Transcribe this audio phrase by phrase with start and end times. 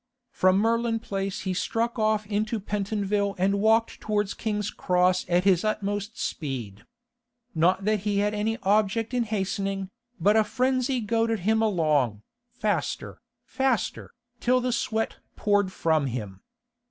[0.31, 5.63] From Merlin Place he struck off into Pentonville and walked towards King's Cross at his
[5.63, 6.85] utmost speed.
[7.53, 13.19] Not that he had any object in hastening, but a frenzy goaded him along, faster,
[13.45, 14.09] faster,
[14.39, 16.41] till the sweat poured from him.